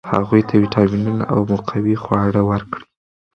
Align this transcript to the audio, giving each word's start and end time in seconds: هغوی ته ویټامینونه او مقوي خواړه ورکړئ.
هغوی 0.13 0.41
ته 0.47 0.53
ویټامینونه 0.63 1.23
او 1.33 1.39
مقوي 1.51 1.95
خواړه 2.03 2.41
ورکړئ. 2.51 2.83